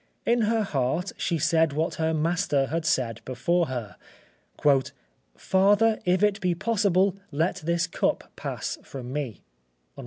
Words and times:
In 0.25 0.41
her 0.41 0.63
heart 0.63 1.11
she 1.15 1.37
said 1.37 1.73
what 1.73 1.93
her 2.01 2.11
Master 2.11 2.65
had 2.73 2.87
said 2.87 3.21
before 3.23 3.67
her: 3.67 3.97
"Father, 5.37 5.99
if 6.05 6.23
it 6.23 6.41
be 6.41 6.55
possible, 6.55 7.15
let 7.31 7.57
this 7.57 7.85
cup 7.85 8.31
pass 8.35 8.79
from 8.81 9.13
me." 9.13 9.41